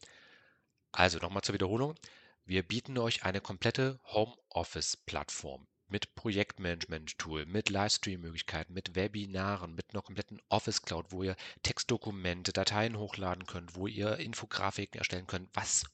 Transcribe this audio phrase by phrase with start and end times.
[0.91, 1.95] Also nochmal zur Wiederholung.
[2.43, 10.41] Wir bieten euch eine komplette Homeoffice-Plattform mit Projektmanagement-Tool, mit Livestream-Möglichkeiten, mit Webinaren, mit einer kompletten
[10.49, 15.85] Office Cloud, wo ihr Textdokumente, Dateien hochladen könnt, wo ihr Infografiken erstellen könnt, was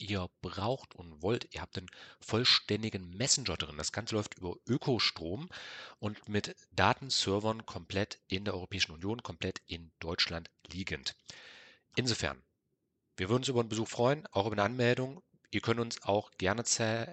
[0.00, 1.52] ihr braucht und wollt.
[1.52, 3.76] Ihr habt einen vollständigen Messenger drin.
[3.76, 5.48] Das Ganze läuft über Ökostrom
[5.98, 11.16] und mit Datenservern komplett in der Europäischen Union, komplett in Deutschland liegend.
[11.96, 12.42] Insofern,
[13.16, 15.22] wir würden uns über einen Besuch freuen, auch über eine Anmeldung.
[15.52, 16.62] Ihr könnt uns auch gerne,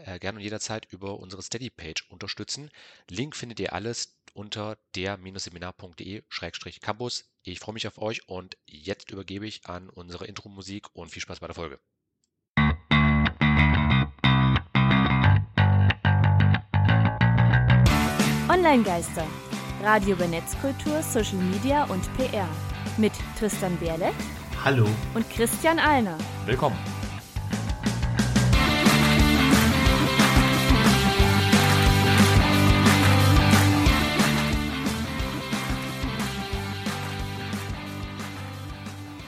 [0.06, 2.70] äh, gerne und jederzeit über unsere Steady-Page unterstützen.
[3.10, 7.26] Link findet ihr alles unter der-seminar.de-campus.
[7.42, 11.40] Ich freue mich auf euch und jetzt übergebe ich an unsere Intro-Musik und viel Spaß
[11.40, 11.80] bei der Folge.
[18.50, 19.28] Online-Geister.
[19.82, 22.48] Radio über Netzkultur, Social Media und PR.
[22.98, 24.12] Mit Tristan Berle.
[24.64, 24.88] Hallo.
[25.16, 26.20] Und Christian Alner.
[26.46, 26.78] Willkommen.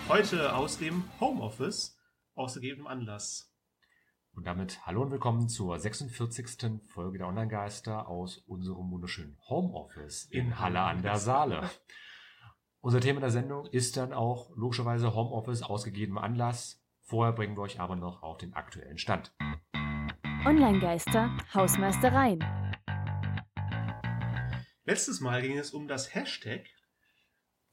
[0.10, 1.96] Heute aus dem Homeoffice,
[2.34, 3.54] aus gegebenem Anlass.
[4.34, 6.82] Und damit hallo und willkommen zur 46.
[6.88, 11.70] Folge der Online-Geister aus unserem wunderschönen Homeoffice in, in Halle an der Saale.
[12.82, 16.84] Unser Thema der Sendung ist dann auch logischerweise Homeoffice aus gegebenem Anlass.
[17.02, 19.32] Vorher bringen wir euch aber noch auf den aktuellen Stand.
[20.44, 22.44] Online-Geister, Hausmeistereien.
[24.86, 26.66] Letztes Mal ging es um das Hashtag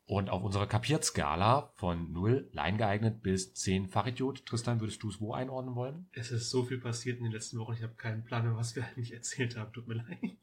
[0.07, 5.21] und auf unserer Kapiert-Skala von 0 Laien geeignet bis 10 Fachidiot, Tristan, würdest du es
[5.21, 6.09] wo einordnen wollen?
[6.13, 8.77] Es ist so viel passiert in den letzten Wochen, ich habe keinen Plan mehr, was
[8.77, 10.39] wir eigentlich erzählt haben, tut mir leid.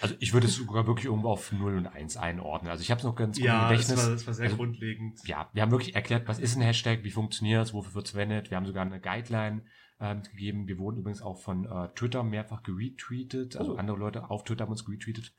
[0.00, 2.70] Also ich würde es sogar wirklich irgendwo auf 0 und 1 einordnen.
[2.70, 3.96] Also ich habe es noch ganz gut ja, im Gedächtnis.
[3.96, 5.20] Das war, das war sehr also, grundlegend.
[5.26, 8.12] Ja, wir haben wirklich erklärt, was ist ein Hashtag, wie funktioniert es, wofür wird es
[8.12, 8.50] verwendet.
[8.50, 9.62] Wir haben sogar eine Guideline
[9.98, 10.68] äh, gegeben.
[10.68, 13.56] Wir wurden übrigens auch von äh, Twitter mehrfach geretweetet.
[13.56, 13.76] Also oh.
[13.76, 15.32] andere Leute auf Twitter haben uns geretweetet.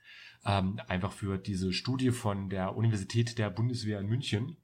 [0.46, 4.58] Ähm, einfach für diese Studie von der Universität der Bundeswehr in München,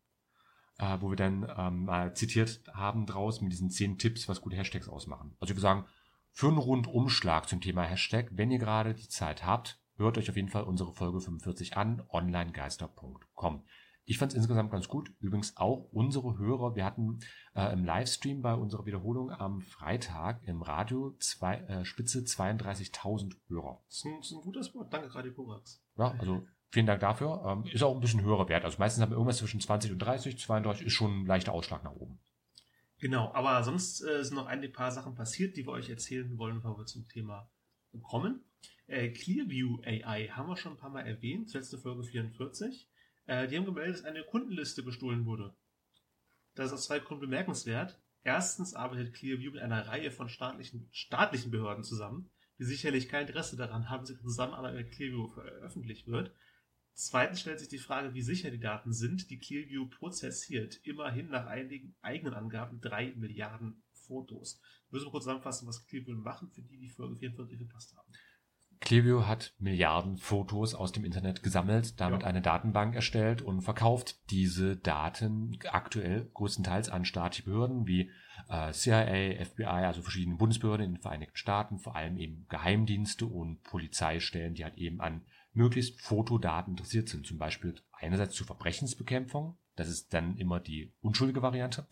[0.77, 4.55] äh, wo wir dann ähm, mal zitiert haben draus mit diesen zehn Tipps, was gute
[4.55, 5.35] Hashtags ausmachen.
[5.39, 5.85] Also ich würde sagen,
[6.31, 10.35] für einen Rundumschlag zum Thema Hashtag, wenn ihr gerade die Zeit habt, hört euch auf
[10.35, 13.63] jeden Fall unsere Folge 45 an, onlinegeister.com.
[14.11, 15.09] Ich fand es insgesamt ganz gut.
[15.21, 16.75] Übrigens auch unsere Hörer.
[16.75, 17.19] Wir hatten
[17.55, 23.81] äh, im Livestream bei unserer Wiederholung am Freitag im Radio zwei, äh, Spitze 32.000 Hörer.
[23.87, 24.91] Das ist, ein, das ist ein gutes Wort.
[24.91, 25.81] Danke, Radio Korax.
[25.97, 27.41] Ja, also vielen Dank dafür.
[27.45, 28.65] Ähm, ist auch ein bisschen höherer Wert.
[28.65, 30.37] Also meistens haben wir irgendwas zwischen 20 und 30.
[30.37, 32.19] 32 ist schon ein leichter Ausschlag nach oben.
[32.97, 36.55] Genau, aber sonst äh, sind noch ein paar Sachen passiert, die wir euch erzählen wollen,
[36.55, 37.49] bevor wir zum Thema
[38.01, 38.43] kommen.
[38.87, 42.90] Äh, Clearview AI haben wir schon ein paar Mal erwähnt, letzte Folge 44.
[43.25, 45.55] Äh, die haben gemeldet, dass eine Kundenliste gestohlen wurde.
[46.55, 48.01] Das ist aus zwei Gründen bemerkenswert.
[48.23, 52.29] Erstens arbeitet Clearview mit einer Reihe von staatlichen, staatlichen Behörden zusammen,
[52.59, 56.33] die sicherlich kein Interesse daran haben, dass ihre Zusammenarbeit mit Clearview veröffentlicht wird.
[56.93, 60.79] Zweitens stellt sich die Frage, wie sicher die Daten sind, die Clearview prozessiert.
[60.83, 64.61] Immerhin nach einigen eigenen Angaben drei Milliarden Fotos.
[64.89, 68.11] Wir müssen kurz zusammenfassen, was Clearview machen, für die die Folge 44 verpasst haben.
[68.81, 72.27] Clearview hat Milliarden Fotos aus dem Internet gesammelt, damit ja.
[72.27, 78.09] eine Datenbank erstellt und verkauft diese Daten aktuell größtenteils an staatliche Behörden wie
[78.49, 83.61] äh, CIA, FBI, also verschiedene Bundesbehörden in den Vereinigten Staaten, vor allem eben Geheimdienste und
[83.61, 85.21] Polizeistellen, die halt eben an
[85.53, 87.27] möglichst Fotodaten interessiert sind.
[87.27, 91.87] Zum Beispiel einerseits zur Verbrechensbekämpfung, das ist dann immer die unschuldige Variante,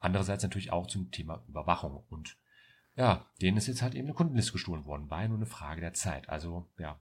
[0.00, 2.36] andererseits natürlich auch zum Thema Überwachung und
[2.96, 5.10] ja, denen ist jetzt halt eben eine Kundenliste gestohlen worden.
[5.10, 6.28] War ja nur eine Frage der Zeit.
[6.28, 7.00] Also, ja,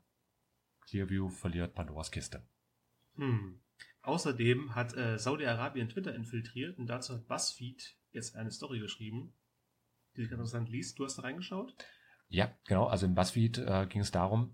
[0.87, 2.45] Clearview verliert Pandoras Kiste.
[3.15, 3.59] Hm.
[4.03, 9.33] Außerdem hat äh, Saudi-Arabien Twitter infiltriert und dazu hat BuzzFeed jetzt eine Story geschrieben,
[10.15, 10.97] die sich interessant liest.
[10.97, 11.75] Du hast da reingeschaut?
[12.29, 12.87] Ja, genau.
[12.87, 14.53] Also im BuzzFeed äh, ging es darum,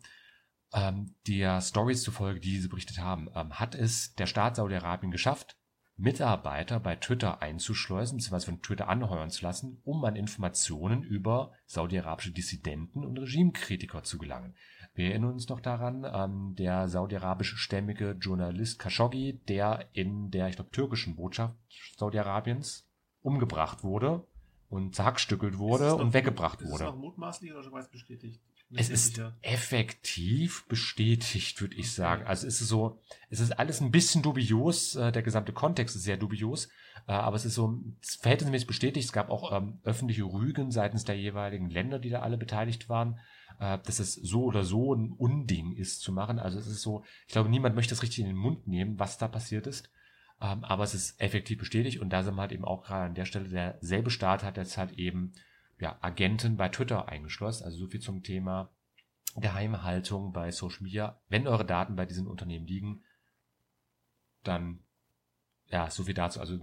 [0.73, 5.57] ähm, der Stories zufolge, die diese berichtet haben, ähm, hat es der Staat Saudi-Arabien geschafft,
[5.99, 12.31] Mitarbeiter bei Twitter einzuschleusen, beziehungsweise von Twitter anheuern zu lassen, um an Informationen über saudi-arabische
[12.31, 14.55] Dissidenten und Regimekritiker zu gelangen.
[14.93, 20.71] Wir erinnern uns noch daran, ähm, der saudi-arabisch-stämmige Journalist Khashoggi, der in der, ich glaube,
[20.71, 21.55] türkischen Botschaft
[21.97, 22.87] Saudi-Arabiens
[23.21, 24.23] umgebracht wurde
[24.69, 26.73] und zerhackstückelt wurde und weggebracht wurde.
[26.73, 28.39] Ist das noch mutmaßlich oder schon bereits bestätigt?
[28.73, 29.37] Es ist sicher.
[29.41, 32.25] effektiv bestätigt, würde ich sagen.
[32.25, 32.99] Also es ist so,
[33.29, 36.67] es ist alles ein bisschen dubios, äh, der gesamte Kontext ist sehr dubios,
[37.07, 39.05] äh, aber es ist so verhältnismäßig bestätigt.
[39.05, 43.19] Es gab auch ähm, öffentliche Rügen seitens der jeweiligen Länder, die da alle beteiligt waren,
[43.59, 46.37] äh, dass es so oder so ein Unding ist zu machen.
[46.37, 49.17] Also es ist so, ich glaube, niemand möchte das richtig in den Mund nehmen, was
[49.17, 49.89] da passiert ist.
[50.41, 53.15] Ähm, aber es ist effektiv bestätigt und da sind wir halt eben auch gerade an
[53.15, 55.31] der Stelle, derselbe Staat hat jetzt halt eben
[55.79, 57.63] ja, Agenten bei Twitter eingeschlossen.
[57.63, 58.71] Also so viel zum Thema
[59.35, 61.21] Geheimhaltung bei Social Media.
[61.29, 63.03] Wenn eure Daten bei diesen Unternehmen liegen,
[64.43, 64.83] dann
[65.69, 66.39] ja, so viel dazu.
[66.39, 66.59] Also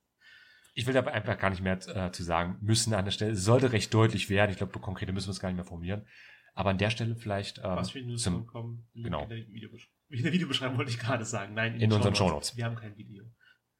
[0.74, 3.32] ich will da einfach gar nicht mehr äh, zu sagen müssen an der Stelle.
[3.32, 4.50] Es sollte recht deutlich werden.
[4.50, 6.06] Ich glaube, konkrete müssen wir es gar nicht mehr formulieren.
[6.54, 9.22] Aber an der Stelle vielleicht ähm, Was für zum, kommen, genau.
[9.22, 9.96] in der Videobeschreibung.
[10.12, 11.54] In der Videobeschreibung wollte ich gerade sagen.
[11.54, 12.54] Nein, in, in unseren Show Notes.
[12.54, 13.24] Wir haben kein Video.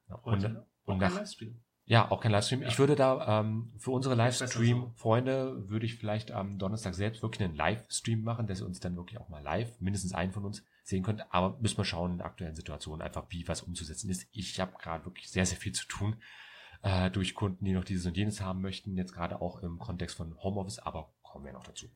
[0.09, 1.63] Ja, und, und, und nach, Livestream.
[1.85, 2.63] Ja, auch kein Livestream.
[2.63, 2.69] Ja.
[2.69, 7.57] Ich würde da ähm, für unsere Livestream-Freunde würde ich vielleicht am Donnerstag selbst wirklich einen
[7.57, 11.03] Livestream machen, dass ihr uns dann wirklich auch mal live, mindestens einen von uns, sehen
[11.03, 11.25] könnt.
[11.33, 14.27] Aber müssen wir schauen in der aktuellen Situation einfach, wie was umzusetzen ist.
[14.33, 16.17] Ich habe gerade wirklich sehr, sehr viel zu tun
[16.83, 20.17] äh, durch Kunden, die noch dieses und jenes haben möchten, jetzt gerade auch im Kontext
[20.17, 21.89] von Homeoffice, aber kommen wir noch dazu.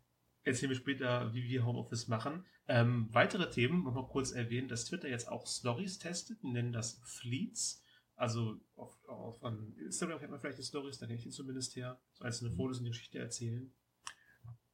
[0.42, 2.44] Erzählen wir später, wie wir Homeoffice machen.
[2.68, 7.00] Ähm, weitere Themen, noch mal kurz erwähnen, dass Twitter jetzt auch Stories testet, nennen das
[7.04, 7.82] Fleets.
[8.16, 11.76] Also auf, auf von Instagram kennt man vielleicht die Stories, da kenne ich die zumindest
[11.76, 12.00] her.
[12.14, 13.70] So einzelne Fotos und die Geschichte erzählen.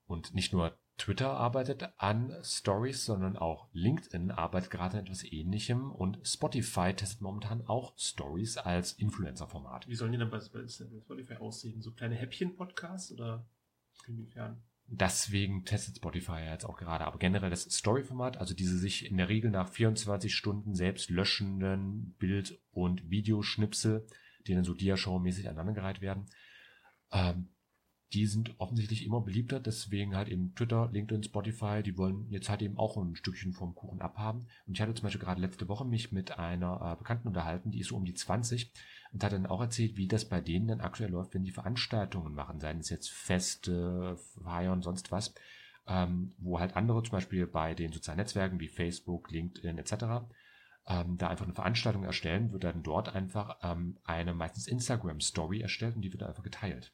[0.06, 5.91] Und nicht nur Twitter arbeitet an Stories, sondern auch LinkedIn arbeitet gerade an etwas ähnlichem
[5.91, 9.89] und Spotify testet momentan auch Stories als Influencer-Format.
[9.89, 11.83] Wie sollen die dann bei Spotify aussehen?
[11.83, 13.44] So kleine Häppchen-Podcasts oder
[14.06, 14.62] inwiefern?
[14.87, 17.06] Deswegen testet Spotify jetzt auch gerade.
[17.06, 22.14] Aber generell das Story-Format, also diese sich in der Regel nach 24 Stunden selbst löschenden
[22.19, 24.06] Bild- und Videoschnipsel,
[24.46, 26.26] die dann so Diashow-mäßig aneinandergereiht werden,
[27.12, 27.49] ähm,
[28.12, 32.61] die sind offensichtlich immer beliebter, deswegen halt eben Twitter, LinkedIn, Spotify, die wollen jetzt halt
[32.62, 34.47] eben auch ein Stückchen vom Kuchen abhaben.
[34.67, 37.81] Und ich hatte zum Beispiel gerade letzte Woche mich mit einer äh, Bekannten unterhalten, die
[37.81, 38.70] ist so um die 20
[39.12, 42.35] und hat dann auch erzählt, wie das bei denen dann aktuell läuft, wenn die Veranstaltungen
[42.35, 45.35] machen, seien es jetzt Feste, Feiern, sonst was,
[45.87, 49.94] ähm, wo halt andere, zum Beispiel bei den sozialen Netzwerken wie Facebook, LinkedIn etc.,
[50.87, 55.97] ähm, da einfach eine Veranstaltung erstellen, wird dann dort einfach ähm, eine meistens Instagram-Story erstellt
[55.97, 56.93] und die wird einfach geteilt.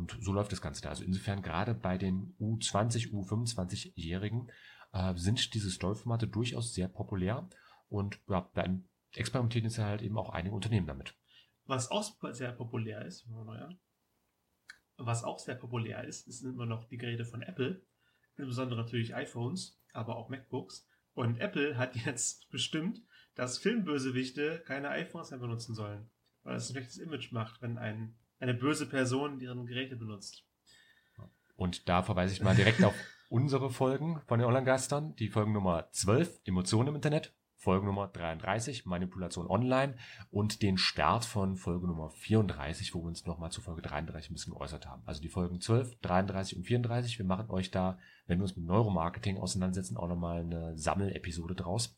[0.00, 0.88] Und so läuft das Ganze da.
[0.88, 4.50] Also insofern gerade bei den U20, U25-Jährigen
[4.92, 7.46] äh, sind diese Story-Formate durchaus sehr populär
[7.90, 11.14] und ja, dann experimentieren jetzt halt eben auch einige Unternehmen damit.
[11.66, 12.02] Was auch
[12.32, 13.28] sehr populär ist,
[14.96, 17.84] was auch sehr populär ist, sind immer noch die Geräte von Apple,
[18.36, 20.88] insbesondere natürlich iPhones, aber auch MacBooks.
[21.12, 23.02] Und Apple hat jetzt bestimmt,
[23.34, 26.10] dass Filmbösewichte keine iPhones mehr benutzen sollen,
[26.42, 30.44] weil das ein schlechtes Image macht, wenn ein eine böse Person deren Geräte benutzt.
[31.56, 32.94] Und da verweise ich mal direkt auf
[33.28, 35.14] unsere Folgen von den Online-Geistern.
[35.16, 39.94] Die Folgen Nummer 12, Emotionen im Internet, Folge Nummer 33, Manipulation online
[40.30, 44.34] und den Start von Folge Nummer 34, wo wir uns nochmal zu Folge 33 ein
[44.34, 45.02] bisschen geäußert haben.
[45.04, 47.18] Also die Folgen 12, 33 und 34.
[47.18, 51.94] Wir machen euch da, wenn wir uns mit Neuromarketing auseinandersetzen, auch nochmal eine Sammelepisode draus.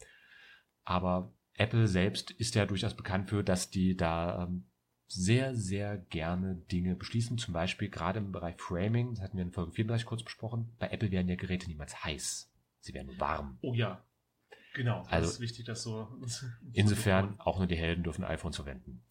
[0.84, 4.66] Aber Apple selbst ist ja durchaus bekannt für, dass die da ähm,
[5.12, 7.38] sehr, sehr gerne Dinge beschließen.
[7.38, 10.88] Zum Beispiel gerade im Bereich Framing, das hatten wir in Folge 34 kurz besprochen, bei
[10.88, 12.50] Apple werden ja Geräte niemals heiß.
[12.80, 13.58] Sie werden warm.
[13.60, 14.04] Oh ja.
[14.74, 15.02] Genau.
[15.08, 16.08] Also, ist wichtig, dass so.
[16.72, 19.02] insofern auch nur die Helden dürfen iPhones verwenden.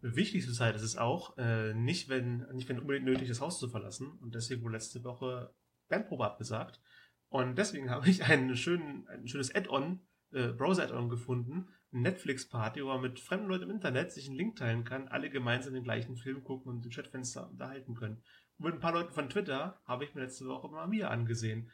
[0.00, 3.58] Wichtig zur Zeit ist es auch, äh, nicht, wenn, nicht wenn unbedingt nötig das Haus
[3.58, 4.12] zu verlassen.
[4.20, 5.52] Und deswegen wurde letzte Woche
[5.88, 6.80] Bandprobe abgesagt.
[7.28, 10.00] Und deswegen habe ich einen schönen, ein schönes Add-on,
[10.32, 14.84] äh, Browser-Add-on gefunden, Netflix-Party, wo man mit fremden Leuten im Internet sich einen Link teilen
[14.84, 18.22] kann, alle gemeinsam den gleichen Film gucken und im Chatfenster unterhalten können.
[18.58, 21.70] Und mit ein paar Leuten von Twitter habe ich mir letzte Woche mal mir angesehen.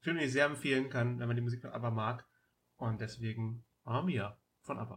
[0.00, 2.26] Film, den ich sehr empfehlen kann, wenn man die Musik von ABBA mag.
[2.76, 4.92] Und deswegen Mamma Mia von ABBA.